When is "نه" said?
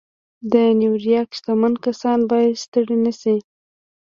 3.05-3.13